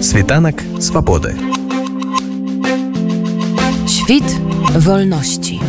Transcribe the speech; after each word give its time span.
Світанак 0.00 0.62
свабоды. 0.78 1.34
Świt 3.86 4.24
wolności. 4.74 5.60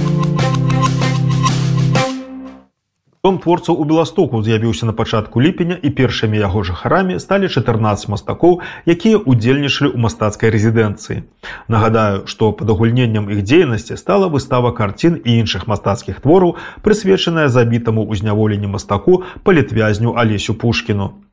Дом 3.23 3.37
творцаў 3.37 3.81
у 3.81 3.85
Беластоку 3.85 4.41
з'явіўся 4.43 4.85
на 4.85 4.93
пачатку 4.93 5.41
ліпеня 5.41 5.77
і 5.81 5.89
першымі 5.89 6.37
яго 6.37 6.61
жыхарамі 6.63 7.19
сталі 7.19 7.49
14 7.49 8.09
мастакоў, 8.09 8.61
якія 8.85 9.17
ўдзельнічалі 9.17 9.89
ў 9.93 9.97
мастацкай 9.97 10.53
рэзідэнцыі. 10.53 11.25
Нагадаю, 11.65 12.25
што 12.25 12.53
пад 12.53 12.69
агульненнем 12.69 13.29
іх 13.29 13.41
дзейнасці 13.41 13.97
стала 13.97 14.29
выстава 14.29 14.73
карцін 14.73 15.21
і 15.25 15.37
іншых 15.41 15.65
мастацкіх 15.65 16.21
твораў, 16.21 16.57
прысвечаная 16.85 17.49
забітаму 17.49 18.05
ў 18.05 18.21
зняволенні 18.21 18.69
мастаку 18.69 19.21
палітвязню 19.45 20.13
Алесю 20.17 20.53
Пушкіну. 20.53 21.30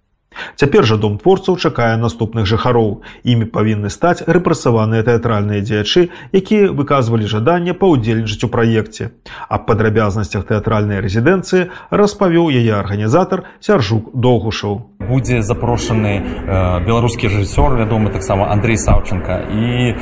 Цяпер 0.56 0.84
жа 0.84 0.96
дом 0.96 1.18
творцаў 1.18 1.58
чакае 1.58 1.96
наступных 1.96 2.46
жыхароў. 2.46 3.02
Імі 3.24 3.50
павінны 3.52 3.90
стаць 3.90 4.22
рэпрэсаваныя 4.26 5.02
тэатральныя 5.02 5.60
дзеячы, 5.62 6.08
якія 6.32 6.70
выказвалі 6.72 7.26
жаданне 7.26 7.74
паўдзельнічаць 7.74 8.44
у 8.44 8.52
праекце. 8.52 9.10
Аб 9.48 9.66
падрабязнасцях 9.66 10.46
тэатральнай 10.48 11.02
рэзідэнцыі 11.04 11.68
распавёў 11.90 12.50
яе 12.54 12.74
арганізатар 12.78 13.44
сяржук 13.60 14.14
доўгушаў. 14.14 14.98
Будзе 15.08 15.42
запрошаны 15.42 16.20
э, 16.20 16.84
беларускі 16.84 17.28
рэжысёр, 17.28 17.76
вядомы 17.78 18.10
таксама 18.10 18.52
Андрей 18.52 18.76
Саўченко 18.76 19.48
і 19.50 19.94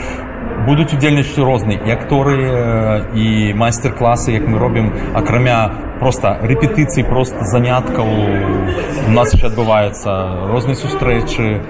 будуць 0.64 0.92
удзельнічаць 0.96 1.44
розныя 1.44 1.78
і 1.84 1.90
акторы 1.92 2.36
і 3.12 3.26
майстер-класы, 3.54 4.32
як 4.38 4.48
мы 4.48 4.58
робім 4.58 4.92
акрамя 5.14 5.70
просто 6.00 6.36
рэпетыцыі 6.42 7.04
просто 7.08 7.44
заняткаў. 7.44 8.08
У 9.08 9.12
нас 9.12 9.32
яшчэ 9.34 9.52
адбываюцца 9.52 10.48
розныя 10.52 10.76
сустрэчы 10.76 11.60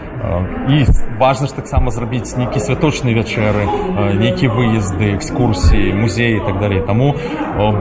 і 0.69 0.85
важна 1.19 1.47
ж 1.47 1.57
таксама 1.57 1.91
зрабіць 1.91 2.37
нейкі 2.37 2.61
святочныя 2.61 3.17
вячэры 3.17 3.65
нейкія 4.19 4.51
выезды 4.51 5.15
экскурсіі 5.17 5.95
музеі 5.95 6.41
так 6.45 6.61
далей 6.61 6.81
таму 6.87 7.15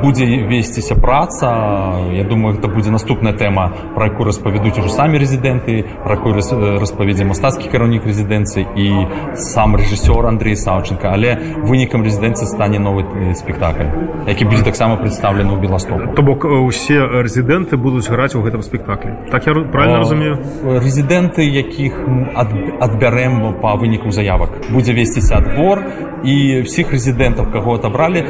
будзе 0.01 0.25
весціся 0.47 0.95
праца. 0.95 1.99
Я 2.13 2.23
думаю 2.23 2.55
гэта 2.55 2.67
будзе 2.67 2.91
наступная 2.91 3.33
тэма 3.33 3.93
пра 3.95 4.07
якую 4.11 4.29
распавядуць 4.29 4.77
ужо 4.79 4.89
самі 4.89 5.19
рэзідэнты 5.19 6.03
пра 6.03 6.15
якую 6.19 6.35
распавядзе 6.79 7.25
мастацкі 7.25 7.71
кіраўнік 7.71 8.05
рэзідэнцыі 8.05 8.67
і 8.75 8.87
сам 9.35 9.75
рэжысёр 9.75 10.27
Андрей 10.27 10.55
Саўченко 10.55 11.11
але 11.11 11.59
вынікам 11.65 12.03
рэзідэнцыі 12.03 12.47
стане 12.47 12.79
новы 12.79 13.33
спектакль 13.35 13.89
які 14.27 14.45
будзе 14.45 14.63
таксама 14.63 14.95
прадстаўлены 15.01 15.55
ў 15.55 15.59
беластоку 15.59 16.13
то 16.15 16.21
бок 16.21 16.45
усе 16.45 16.99
рэзідэнты 16.99 17.77
будуць 17.77 18.07
граць 18.09 18.35
у 18.35 18.41
гэтым 18.41 18.61
спектаклі. 18.61 19.31
Так 19.31 19.47
я 19.47 19.53
правильно 19.53 19.99
разумею? 19.99 20.37
рэзідэнты 20.63 21.43
якіх 21.43 21.93
ад, 22.05 22.24
адбярэм 22.33 23.61
па 23.61 23.75
выніку 23.75 24.11
заявак 24.11 24.71
будзе 24.71 24.93
весціся 24.93 25.37
адбор 25.37 25.83
і 26.25 26.65
всіх 26.65 26.91
рэзідэнтаў 26.91 27.51
каго 27.53 27.77
адабралі 27.77 28.25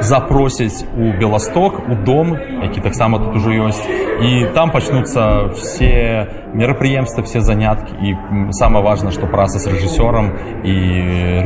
запросяць 0.00 0.84
у 0.96 1.12
беласток 1.18 1.80
у 1.88 1.94
дом 1.94 2.36
які 2.62 2.80
таксама 2.80 3.18
тут 3.18 3.36
ужо 3.36 3.50
ёсць 3.68 3.84
і 4.20 4.46
там 4.54 4.70
пачнуцца 4.70 5.52
все 5.52 6.28
мерапрыемствы 6.56 7.22
все 7.22 7.40
заняткі 7.40 7.92
і 8.00 8.16
самое 8.52 8.84
важно 8.84 9.10
что 9.10 9.26
праца 9.26 9.58
з 9.58 9.68
рэжысёрам 9.68 10.32
і 10.64 10.74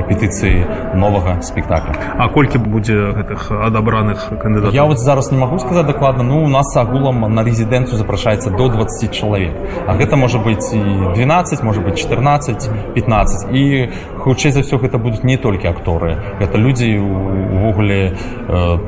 рэпетыцыі 0.00 0.94
новага 0.94 1.42
спектакля. 1.42 1.94
А 2.16 2.28
колькі 2.28 2.58
будзе 2.58 3.10
гэтых 3.18 3.50
адабраных 3.50 4.30
кандыдатаў? 4.38 4.74
Я 4.74 4.84
вот 4.84 4.98
зараз 4.98 5.32
не 5.32 5.38
могу 5.38 5.58
сказаць 5.58 5.86
дакладна 5.86 6.22
ну 6.22 6.44
у 6.44 6.48
нас 6.48 6.70
агулам 6.76 7.26
на 7.34 7.42
рэзідэнцыю 7.42 7.98
запрашаецца 7.98 8.50
до 8.50 8.68
20 8.68 9.10
чалавек 9.10 9.54
а 9.86 9.96
гэта 9.98 10.16
можа 10.16 10.38
быць 10.38 10.70
і 10.72 11.14
12 11.18 11.62
может 11.80 11.84
быть 11.84 11.98
14 11.98 12.70
15 12.94 13.54
і 13.54 13.88
хутчэй 14.18 14.52
за 14.52 14.60
все 14.60 14.76
гэта 14.76 14.98
будуць 14.98 15.24
не 15.24 15.36
толькі 15.36 15.68
акторы. 15.68 16.16
Это 16.40 16.58
людзі 16.58 16.98
увогуле 16.98 18.16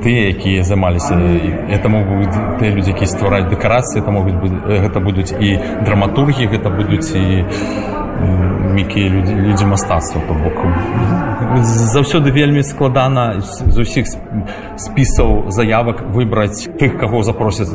тыя 0.02 0.28
якія 0.28 0.62
займаліся 0.62 1.14
это 1.68 1.88
могуць 1.88 2.34
тыя 2.60 2.74
людзі 2.74 2.90
якія 2.90 3.06
ствараюць 3.06 3.48
дэкарацыі 3.48 4.02
это 4.02 4.10
могуць 4.10 4.34
гэта 4.66 5.00
будуць 5.00 5.32
і 5.32 5.58
драматургі 5.84 6.46
гэта 6.46 6.70
будуць 6.70 7.14
і 7.14 7.44
якія 8.78 9.08
людзі 9.10 9.34
людзі 9.34 9.66
мастацтва 9.66 10.20
то 10.28 10.34
бок 10.34 10.56
заўсёды 11.60 12.32
вельмі 12.32 12.62
складана 12.62 13.40
з 13.40 13.78
усіх 13.78 14.06
спісаў 14.76 15.50
заявак 15.50 16.02
выбраць 16.14 16.68
тых 16.80 16.96
каго 16.98 17.22
запросяць 17.22 17.68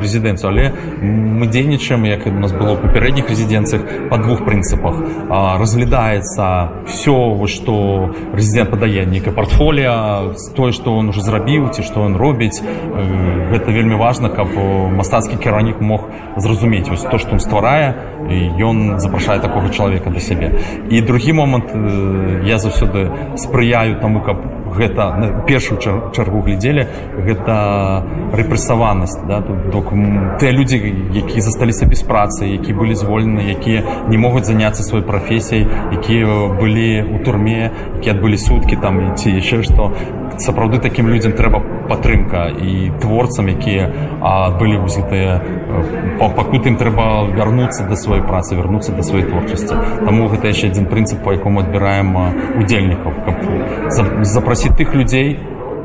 рэзідэнцыю. 0.00 0.48
Але 0.50 0.64
мы 1.02 1.46
дзейнічаем 1.46 2.04
як 2.06 2.26
у 2.26 2.30
нас 2.30 2.52
было 2.52 2.76
ў 2.76 2.82
папярэдніх 2.86 3.28
рэзідэнцыях 3.28 4.10
па 4.10 4.16
двух 4.18 4.44
прынцыпах. 4.46 4.94
Разглядаецца 5.58 6.86
все 6.86 7.16
што 7.46 7.74
рэзідэнт 8.32 8.70
падае 8.70 9.06
нейкае 9.06 9.34
портфоліо 9.34 10.34
тое 10.54 10.72
што 10.72 10.96
он 10.96 11.10
уже 11.10 11.22
зрабіў 11.22 11.72
ці 11.74 11.82
што 11.82 12.06
он 12.06 12.16
робіць. 12.16 12.62
Гэта 12.62 13.72
вельмі 13.72 13.98
важна 13.98 14.28
каб 14.28 14.54
мастацкі 14.94 15.36
кіраўнік 15.36 15.80
мог 15.80 16.08
зразумець 16.36 16.88
вось 16.88 17.02
то 17.02 17.18
што 17.18 17.36
он 17.36 17.40
стварае 17.40 17.94
ён 18.26 18.98
запрашае 18.98 19.38
такога 19.40 19.70
чалавека 19.76 20.10
да 20.10 20.20
сябе. 20.20 20.52
І 20.90 21.00
другі 21.00 21.32
момант 21.32 21.70
я 22.48 22.56
заўсёды 22.58 23.36
спрыяю 23.36 24.00
таму 24.00 24.24
каб 24.24 24.40
гэта 24.76 25.16
на 25.16 25.28
першую 25.48 25.80
чаргу 26.12 26.42
глядзелі 26.42 26.86
гэта 27.16 27.56
рэпрэсаванасць 28.36 29.16
да, 29.28 29.40
тыя 29.40 30.52
людзі 30.52 30.80
якія 31.14 31.40
засталіся 31.40 31.86
без 31.86 32.02
працы 32.02 32.44
які 32.50 32.76
былі 32.76 32.94
звольнены 32.94 33.46
якія 33.56 34.08
не 34.08 34.18
могуць 34.18 34.44
заняцца 34.44 34.84
сваёй 34.84 35.06
прафесіяй 35.06 35.66
якія 35.96 36.52
былі 36.60 36.88
ў 37.08 37.24
турме 37.24 37.72
які 37.96 38.10
адбылі 38.16 38.36
суткі 38.36 38.76
там 38.76 39.16
ці 39.16 39.32
яшчэ 39.38 39.62
што 39.64 39.92
сапраўды 40.42 40.78
такім 40.78 41.08
людзям 41.08 41.32
трэба 41.32 41.62
падтрымка 41.88 42.48
і 42.50 42.92
творцам 43.00 43.48
якія 43.48 43.88
былі 44.60 44.82
гэтыя 44.84 45.40
пакут 46.18 46.66
ім 46.66 46.76
трэба 46.76 47.32
вярнуцца 47.32 47.88
да 47.88 47.96
сваёй 47.96 48.22
працы 48.22 48.56
вярнуцца 48.56 48.92
да 48.92 49.02
сваёй 49.02 49.26
творчасці. 49.28 49.74
Таму 50.04 50.28
гэта 50.28 50.52
яшчэ 50.52 50.72
адзін 50.74 50.86
прынцып 50.92 51.22
па 51.24 51.36
якому 51.36 51.60
адбіраем 51.64 52.14
удзельнікаў 52.60 53.12
каб 53.26 53.36
запрасіць 54.22 54.76
тых 54.76 54.94
людзей 54.94 55.38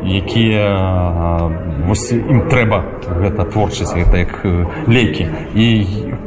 якія 0.04 1.50
вось 1.88 2.12
ім 2.12 2.48
трэба 2.50 2.84
гэта 3.22 3.46
творчасць 3.46 3.94
гэта 3.94 4.26
як 4.26 4.34
лекі 4.88 5.28
і 5.56 5.68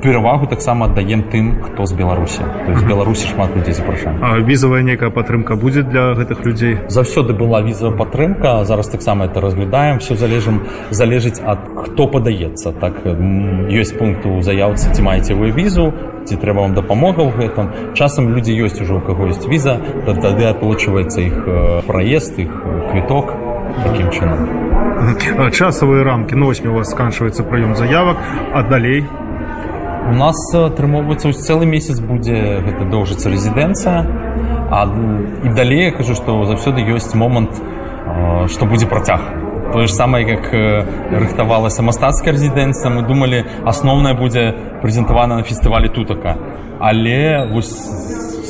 перавагу 0.03 0.47
таксама 0.47 0.87
аддаем 0.87 1.25
тым 1.33 1.63
хто 1.63 1.87
з 1.87 1.93
беларусі. 1.93 2.45
З 2.69 2.83
беларусі 2.83 3.29
шмат 3.29 3.57
людзей 3.57 3.75
запрашаем 3.75 4.45
візавая 4.45 4.83
нейкая 4.83 5.11
падтрымка 5.11 5.57
будзе 5.57 5.83
для 5.83 6.15
гэтых 6.15 6.45
людзей? 6.45 6.79
Заўсёды 6.89 7.33
была 7.33 7.63
візавая 7.63 7.97
падтрымка 7.97 8.65
зараз 8.65 8.89
таксама 8.89 9.27
это 9.27 9.41
разглядаем. 9.41 9.99
Все 9.99 10.15
залежым 10.15 10.67
залежыць 10.91 11.41
ад 11.45 11.59
хто 11.77 12.07
падаецца. 12.07 12.73
Так 12.73 13.05
ёсць 13.05 13.97
пункт 13.97 14.27
у 14.27 14.43
заяўцы 14.43 14.93
ці 14.93 15.03
маеце 15.03 15.35
вы 15.35 15.51
візу 15.51 15.93
ці 16.25 16.37
трэба 16.37 16.65
вам 16.65 16.75
дапамога 16.75 17.25
ў 17.25 17.33
гэтым 17.37 17.95
часам 17.95 18.33
людзі 18.33 18.57
ёсць 18.57 18.81
ужо 18.81 19.01
у 19.01 19.05
каго 19.05 19.29
ёсць 19.29 19.45
віза 19.45 19.81
тады 20.07 20.49
аплачваецца 20.49 21.21
іх 21.21 21.37
праезд 21.87 22.39
іх 22.41 22.53
квіток 22.93 23.44
таким 23.83 24.11
чынам 24.11 24.65
часавыя 25.51 26.05
рамкі 26.05 26.37
носьмі 26.37 26.71
у 26.71 26.75
вас 26.79 26.91
сканчваецца 26.91 27.43
прыём 27.43 27.75
заявак 27.75 28.17
а 28.55 28.63
далей? 28.63 29.05
У 30.09 30.15
нас 30.15 30.37
атрымоўваецца 30.55 31.29
ось 31.29 31.41
цэлы 31.43 31.67
месяц 31.67 32.01
будзе 32.01 32.61
гэта 32.61 32.85
доўжыцца 32.85 33.31
рэзідэнцыя 33.31 34.05
а 34.71 34.85
і 35.45 35.49
далей 35.57 35.91
я 35.91 35.93
кажу 35.93 36.15
што 36.15 36.45
заўсёды 36.45 36.85
ёсць 36.95 37.15
момант 37.15 37.57
што 38.53 38.67
будзе 38.67 38.87
працяг 38.87 39.21
тое 39.73 39.87
ж 39.87 39.93
самае 39.93 40.23
як 40.29 40.45
рыхтавалася 41.11 41.83
мастацкая 41.83 42.35
рэзідэнцыя 42.37 42.93
мы 42.93 43.03
думалі 43.09 43.45
асноўная 43.65 44.15
будзе 44.15 44.55
прэзентавана 44.83 45.41
на 45.41 45.43
фестывалі 45.43 45.89
тутака 45.89 46.37
але 46.81 47.49
вось 47.51 47.73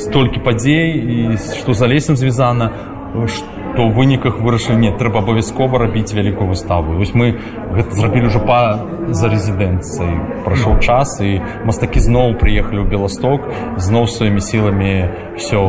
столькі 0.05 0.43
падзей 0.43 0.91
і 0.93 1.37
што 1.39 1.73
за 1.73 1.87
лесам 1.87 2.15
звязана 2.15 2.71
што 3.25 3.54
то 3.75 3.83
ў 3.83 3.91
выніках 3.91 4.39
вырашылі 4.39 4.79
не 4.79 4.91
трэба 4.95 5.19
абавязкова 5.19 5.79
рабіць 5.79 6.15
вялікую 6.15 6.47
выставу 6.49 6.95
вось 6.95 7.13
мы 7.13 7.35
гэта 7.75 7.91
зрабілі 7.91 8.31
ўжо 8.31 8.39
па 8.39 8.59
за 9.11 9.29
рэзідэнцыяй. 9.29 10.45
Прайшоў 10.45 10.79
час 10.79 11.19
і 11.21 11.43
мастакі 11.67 11.99
зноў 11.99 12.39
прыехалі 12.39 12.81
ў 12.81 12.87
беласток 12.89 13.45
зноў 13.77 14.07
сваімі 14.09 14.41
сіламі 14.41 14.93
все 15.35 15.59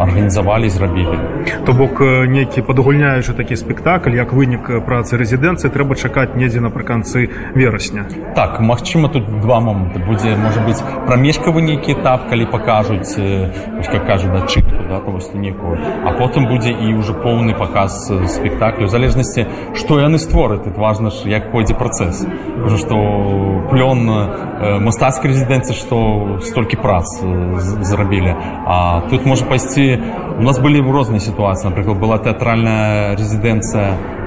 арганізавалі 0.00 0.68
зрабілі. 0.68 1.18
То 1.66 1.72
бок 1.72 2.00
нейкі 2.04 2.62
падгульняючы 2.62 3.34
такі 3.34 3.56
спектакль 3.56 4.14
як 4.14 4.32
вынік 4.36 4.84
працы 4.86 5.16
рэзідэнцыі 5.16 5.72
трэба 5.72 5.96
чакаць 5.96 6.36
недзе 6.36 6.60
напрыканцы 6.60 7.28
верасня. 7.56 8.06
Так 8.36 8.60
магчыма 8.60 9.08
тут 9.08 9.26
два 9.40 9.60
моманты. 9.60 9.98
Будзе 10.04 10.36
можа 10.36 10.62
быць 10.64 10.84
прамежкавы 11.08 11.64
нейкі 11.64 11.98
этап 11.98 12.28
калі 12.30 12.46
пакажуць 12.52 13.16
как 13.90 14.06
кажу 14.06 14.30
дачытку 14.30 14.79
да, 14.90 15.00
некую 15.38 15.78
а 16.04 16.12
потым 16.18 16.46
будзе 16.46 16.70
і 16.70 16.94
уже 16.94 17.14
поўны 17.14 17.54
паказ 17.54 18.10
э, 18.10 18.26
спектаклю 18.26 18.86
в 18.86 18.90
залежнасці 18.90 19.46
што 19.74 20.00
яны 20.00 20.18
створаць 20.18 20.64
тут 20.64 20.76
важна 20.76 21.10
ж 21.10 21.30
як 21.30 21.50
ходзе 21.52 21.74
кажу 21.74 22.76
што 22.76 22.94
плён 23.70 24.02
э, 24.10 24.78
мастацкай 24.82 25.30
рэзідэнцыі 25.30 25.76
што 25.78 25.96
столькі 26.42 26.76
прац 26.82 27.06
э, 27.22 27.58
зрабілі 27.86 28.34
а 28.66 29.06
тут 29.10 29.26
можа 29.26 29.46
пайсці 29.46 30.02
у 30.38 30.42
нас 30.42 30.58
былі 30.58 30.82
розныя 30.82 31.20
сітуацыі 31.22 31.70
напрыклад 31.70 32.02
была 32.02 32.18
тэатральная 32.18 33.14
рэзідэнцыя 33.14 34.19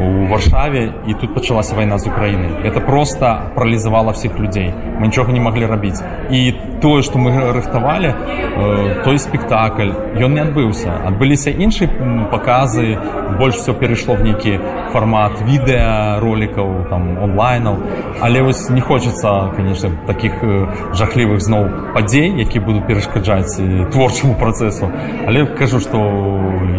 у 0.00 0.26
варшаве 0.26 0.92
і 1.06 1.14
тут 1.14 1.34
пачалася 1.34 1.76
вайна 1.76 1.98
з 1.98 2.06
украінай 2.06 2.50
это 2.64 2.80
просто 2.80 3.52
паралізавала 3.54 4.12
всех 4.12 4.38
людзей 4.38 4.74
мы 5.00 5.06
нічога 5.06 5.32
не 5.32 5.40
маглі 5.40 5.66
рабіць 5.66 6.02
і 6.30 6.52
тое 6.80 7.02
што 7.02 7.18
мы 7.18 7.32
рыхтавалі 7.52 8.10
э, 8.12 9.04
той 9.04 9.18
спектакль 9.18 9.92
ён 10.20 10.34
не 10.34 10.42
адбыўся 10.42 10.92
адбыліся 11.08 11.50
іншыя 11.50 11.88
паказы 12.30 12.98
больш 13.38 13.56
все 13.56 13.72
перайшло 13.72 14.14
в 14.14 14.22
нейкі 14.22 14.58
фармат 14.92 15.40
відэаролікаў 15.40 16.90
там 16.90 17.18
онлайнаў 17.22 17.76
але 18.20 18.42
вось 18.42 18.68
не 18.70 18.80
хочацца 18.80 19.52
конечно 19.56 19.90
таких 20.06 20.42
э, 20.42 20.66
жахлівых 20.92 21.40
зноў 21.40 21.92
падзей 21.94 22.32
які 22.36 22.60
будуць 22.60 22.86
перашкаджаць 22.86 23.56
э, 23.60 23.88
творчаму 23.92 24.34
працэсу 24.34 24.90
але 25.26 25.46
кажу 25.46 25.80
што 25.80 25.98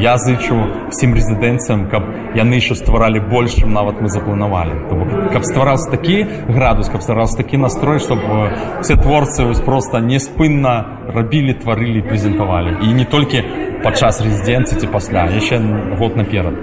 я 0.01 0.17
зычу 0.17 0.89
всім 0.89 1.13
рэзідэнцыям 1.17 1.89
каб 1.89 2.03
яны 2.35 2.61
еще 2.61 2.75
стваралі 2.75 3.06
больш 3.19 3.55
чым 3.61 3.73
нават 3.73 4.01
мы 4.01 4.09
запланавалі. 4.09 4.75
То 4.89 4.95
бок, 4.95 5.31
каб 5.31 5.43
ствараўся 5.45 5.91
такі 5.91 6.27
градус 6.47 6.89
каб 6.89 7.01
ствараўся 7.01 7.37
такі 7.37 7.57
настрой 7.57 7.99
чтобы 7.99 8.51
все 8.81 8.95
творцы 8.95 9.47
вось 9.47 9.59
просто 9.59 9.99
неспынна 9.99 11.07
рабілі 11.07 11.53
тварылі 11.53 12.03
прэзентавалі. 12.03 12.83
І 12.83 12.93
не 12.93 13.05
толькі 13.05 13.43
падчас 13.83 14.21
рэзідэнцыі 14.21 14.79
ці 14.79 14.87
пасля 14.91 15.27
яшчэ 15.31 15.61
год 15.97 16.17
наперад. 16.17 16.55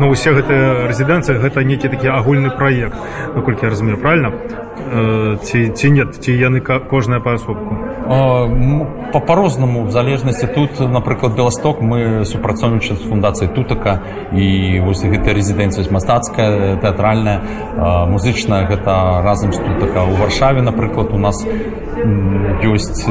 Ну 0.00 0.10
усе 0.10 0.34
гэтыя 0.34 0.90
рэзідэнцыі 0.90 1.38
гэта 1.38 1.62
нейкі 1.62 1.88
такі 1.88 2.10
агульны 2.10 2.50
праект 2.50 2.98
наколькі 3.34 3.66
я 3.66 3.70
разумею 3.70 3.98
правильно 4.02 4.32
ці 5.42 5.68
ці 5.70 5.90
нет 5.90 6.18
ці 6.18 6.32
яны 6.32 6.60
кожная 6.60 7.20
паасобку 7.20 7.76
А, 7.76 7.85
па- 8.06 9.20
па-рознаму 9.20 9.84
в 9.84 9.90
залежнасці 9.90 10.46
тут 10.46 10.80
напрыклад 10.80 11.34
беласток 11.36 11.80
мы 11.80 12.24
супрацоўнічаем 12.24 12.96
з 12.96 13.08
фундацыяй 13.08 13.50
тутака. 13.54 14.02
І 14.32 14.80
вось 14.80 15.02
гэта 15.04 15.34
рэзідэнцыя 15.34 15.86
мастацкая 15.90 16.76
тэатральная 16.80 17.40
музычная 18.06 18.66
гэта 18.66 19.22
разам 19.22 19.52
з 19.52 19.58
тутака 19.58 20.04
у 20.04 20.14
варшаве 20.16 20.62
напрыклад 20.62 21.12
у 21.12 21.18
нас 21.18 21.44
ёсць 22.64 23.06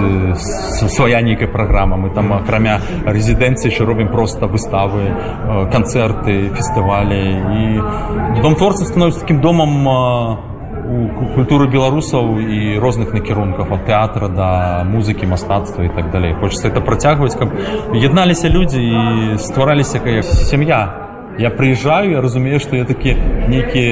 свая 0.96 1.22
нейкая 1.22 1.48
праграма 1.48 1.98
мы 1.98 2.10
там 2.14 2.34
акрамя 2.34 2.80
рэзідэнцыі 3.06 3.72
яшчэ 3.72 3.86
робім 3.86 4.10
проста 4.14 4.48
выставы 4.48 5.12
канцэрты 5.74 6.50
фестывалі 6.56 7.22
і 7.60 8.42
дом 8.42 8.56
творцаў 8.56 8.88
становіцца 8.88 9.22
такім 9.26 9.42
домам 9.42 9.90
а, 9.90 10.38
у 10.86 11.10
ку- 11.10 11.30
культуры 11.36 11.68
беларусаў 11.68 12.38
і 12.40 12.78
розных 12.80 13.14
накірункаў 13.14 13.74
ад 13.74 13.86
тэатра 13.90 14.30
да 14.30 14.50
музыкі 14.86 15.26
мастацтва 15.26 15.86
і 15.86 15.90
так 15.90 16.12
далей. 16.12 16.34
Хочется 16.40 16.68
это 16.70 16.82
працягваць 16.82 17.36
каб 17.36 17.50
ядналіся 17.94 18.50
людзі 18.50 18.82
і 18.82 19.38
ствараліся 19.38 20.00
як 20.06 20.24
сям'я. 20.24 20.94
Я 21.40 21.50
прыязджаю 21.50 22.12
я 22.12 22.22
разумею 22.22 22.60
што 22.60 22.76
я 22.76 22.86
такі 22.86 23.18
нейкі 23.50 23.84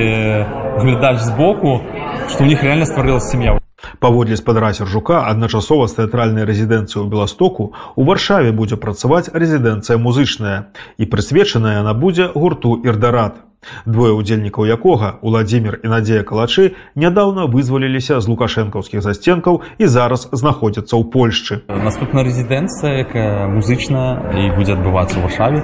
глядач 0.79 1.19
збоку 1.19 1.81
што 2.29 2.43
ў 2.43 2.47
них 2.47 2.63
реально 2.63 2.85
стварылася 2.85 3.35
сям'я. 3.35 3.57
Паводле 3.99 4.37
спадара 4.37 4.73
сяржука 4.73 5.27
адначасова 5.27 5.87
з 5.87 5.99
тэатральнай 5.99 6.45
рэзідэнцыі 6.47 7.03
ў 7.03 7.07
беластоку 7.09 7.73
у 7.95 8.03
варшаве 8.07 8.51
будзе 8.55 8.77
працаваць 8.77 9.27
рэзідэнцыя 9.33 9.97
музычная 9.97 10.71
і 10.97 11.03
прысвечаная 11.05 11.83
яна 11.83 11.93
будзе 11.93 12.31
гурту 12.31 12.79
ірдарат 12.79 13.43
двое 13.85 14.13
удзельнікаў 14.13 14.65
якога 14.67 15.19
уладзімир 15.21 15.79
і 15.83 15.87
надзея 15.87 16.23
калачы 16.23 16.75
нядаўна 16.95 17.45
вызваліліся 17.47 18.19
з 18.19 18.25
лукашэнкаўскіх 18.27 19.01
засценкаў 19.01 19.61
і 19.77 19.85
зараз 19.85 20.29
знаходзяцца 20.31 20.95
ў 20.95 21.03
польшчы. 21.09 21.61
Наступная 21.67 22.23
рэзідэнцыя 22.23 23.03
якая 23.03 23.47
музычная 23.47 24.33
і 24.35 24.55
будзе 24.55 24.73
адбывацца 24.73 25.19
ў 25.19 25.23
варшаве. 25.27 25.59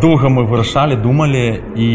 Доўга 0.00 0.28
мы 0.30 0.46
вырашалі 0.46 0.96
думалі 0.96 1.58
і 1.74 1.88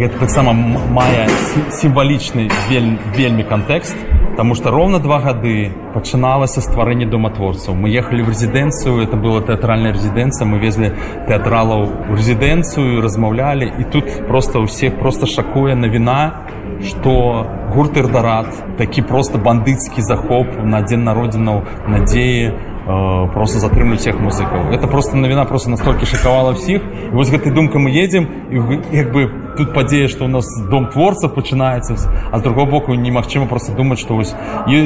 гэта 0.00 0.18
таксама 0.18 0.52
мае 0.52 1.28
сі- 1.28 1.68
сімвалічны 1.70 2.48
вель, 2.70 2.96
вельмі 3.16 3.44
кантэкст 3.44 3.96
Таму 4.36 4.54
што 4.54 4.68
роўна 4.68 4.98
два 5.00 5.16
гады 5.24 5.72
пачыналася 5.94 6.60
стварэнне 6.60 7.06
доматворцаў 7.08 7.72
мы 7.72 7.88
ехалі 7.88 8.26
в 8.26 8.32
рэзідэнцыю 8.34 9.00
это 9.00 9.16
была 9.16 9.40
тэатральная 9.40 9.96
рэзідэнцыя 9.96 10.44
мы 10.44 10.60
везлі 10.60 10.92
тэатралаў 11.24 12.12
у 12.12 12.18
рэзідэнцыю 12.18 13.00
размаўлялі 13.00 13.72
і 13.80 13.88
тут 13.88 14.12
просто 14.28 14.60
ўсіх 14.60 15.00
просто 15.00 15.24
шакуе 15.24 15.72
навіна 15.72 16.44
што 16.84 17.48
гурт 17.72 17.96
ірдарат 17.96 18.52
такі 18.76 19.08
просто 19.08 19.40
бандыцкі 19.40 20.04
захоп 20.04 20.52
на 20.60 20.84
дзень 20.84 21.08
народзінаў 21.08 21.64
надзеі 21.88 22.52
э, 22.86 23.32
просто 23.32 23.58
затрымлюць 23.58 24.00
всех 24.00 24.20
музыкаў 24.20 24.72
это 24.72 24.86
просто 24.86 25.16
навіна 25.16 25.44
просто 25.44 25.70
настолькі 25.70 26.06
шакавала 26.06 26.52
всіх 26.52 26.82
вось 27.12 27.30
гэтай 27.30 27.52
думкай 27.52 27.82
мы 27.82 27.90
едзем 27.90 28.28
і 28.50 28.96
як 28.96 29.12
бы 29.12 29.30
тут 29.56 29.74
падзея 29.74 30.08
што 30.08 30.24
у 30.24 30.28
нас 30.28 30.46
дом 30.70 30.86
творца 30.86 31.28
пачынаецца 31.28 31.96
а 32.32 32.38
з 32.38 32.42
другого 32.42 32.70
боку 32.70 32.94
немагчыма 32.94 33.46
просто 33.46 33.72
думаць 33.72 33.98
што 33.98 34.14
вось 34.14 34.34
і, 34.68 34.76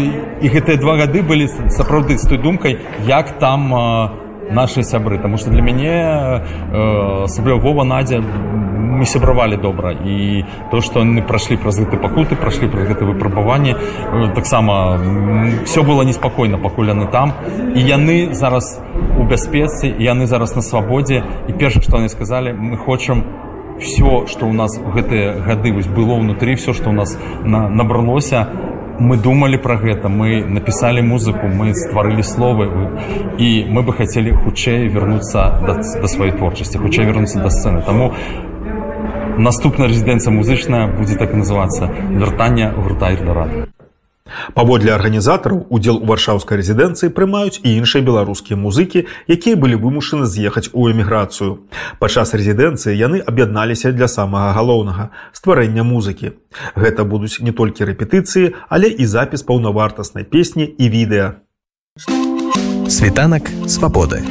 і 0.40 0.46
гэтыя 0.48 0.76
два 0.80 0.96
гады 0.96 1.22
былі 1.22 1.48
сапраўды 1.68 2.18
з 2.18 2.28
той 2.28 2.38
думкай 2.38 2.78
як 3.06 3.38
там 3.38 3.74
э, 3.74 4.08
наши 4.50 4.82
сябры 4.82 5.18
тому 5.18 5.36
что 5.36 5.50
для 5.50 5.62
мяне 5.62 5.92
э, 5.92 7.24
асабліва 7.24 7.58
Вова 7.58 7.84
надзя 7.84 8.22
мы 9.00 9.06
сябравалі 9.06 9.56
добра. 9.56 9.92
І 9.92 10.44
то 10.70 10.80
что 10.80 11.00
яны 11.00 11.24
прайшлі 11.24 11.56
праз 11.56 11.80
гэты 11.80 11.96
пакуты 11.96 12.36
прайшлі 12.36 12.68
праз 12.68 12.84
гэта 12.92 13.08
выпрабаванне 13.08 13.72
э, 13.72 14.34
таксама 14.34 15.00
все 15.64 15.82
было 15.82 16.02
неспакойна 16.02 16.58
пакуль 16.58 16.92
яны 16.92 17.08
там. 17.10 17.32
І 17.74 17.80
яны 17.80 18.34
зараз 18.36 18.76
у 19.16 19.24
бяспецы 19.24 19.88
яны 19.88 20.26
зараз 20.26 20.54
на 20.54 20.62
свабодзе. 20.62 21.24
І 21.48 21.52
першае 21.52 21.82
што 21.82 21.96
яны 21.96 22.12
сказалі 22.12 22.52
мы 22.52 22.76
хочам 22.76 23.24
все 23.80 24.26
что 24.26 24.46
у 24.46 24.52
нас 24.52 24.76
у 24.76 24.92
гэтыя 24.92 25.40
гады 25.40 25.72
вось 25.72 25.88
было 25.88 26.20
ўнутры 26.20 26.56
все 26.56 26.72
что 26.72 26.90
у 26.90 26.92
нас 26.92 27.16
на, 27.42 27.68
набралося. 27.68 28.48
Мы 29.00 29.16
думали 29.16 29.56
про 29.56 29.76
гэта 29.76 30.10
мы 30.10 30.44
написали 30.44 31.00
музыку 31.00 31.48
мы 31.48 31.72
стварылі 31.72 32.22
словы. 32.22 32.68
І 33.38 33.64
мы 33.64 33.80
бы 33.80 33.96
хацелі 33.96 34.36
хутчэй 34.44 34.88
вернуться 34.88 35.56
да, 35.64 35.80
да 35.80 36.06
сваёй 36.06 36.36
творчасці 36.36 36.78
хутчэй 36.78 37.06
вернуться 37.06 37.40
до 37.40 37.48
сцены 37.48 37.80
таму 37.80 38.12
наступная 39.40 39.88
рэзідэнцыя 39.88 40.32
музычная 40.36 40.86
будзе 40.92 41.16
так 41.20 41.32
і 41.32 41.42
называцца 41.42 41.88
вяртанне 42.22 42.72
гурта 42.76 43.12
ірдарат 43.16 43.70
Паводле 44.54 44.92
арганізатараў 44.94 45.66
удзел 45.70 45.98
у 45.98 46.06
варшаўскай 46.06 46.60
рэзідэнцыі 46.60 47.10
прымаюць 47.16 47.60
і 47.62 47.74
іншыя 47.82 48.02
беларускія 48.06 48.58
музыкі, 48.60 49.06
якія 49.26 49.56
былі 49.56 49.80
вымушаны 49.82 50.26
з'ехаць 50.26 50.70
у 50.72 50.86
эміграцыю. 50.90 51.66
Падчас 51.98 52.34
рэзідэнцыі 52.34 52.94
яны 52.94 53.18
аб'ядналіся 53.20 53.92
для 53.92 54.08
самага 54.08 54.54
галоўнага 54.54 55.10
стварэння 55.34 55.82
музыкі. 55.82 56.38
Гэта 56.76 57.04
будуць 57.04 57.42
не 57.42 57.52
толькі 57.52 57.90
рэпетыцыі, 57.90 58.54
але 58.68 58.86
і 58.86 59.06
запіс 59.06 59.42
паўнавартаснай 59.42 60.24
песні 60.24 60.64
і 60.64 60.86
відэа. 60.94 61.42
Світанак 62.86 63.50
свабоды. 63.66 64.22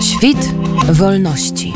Świt 0.00 0.40
wolności. 0.92 1.72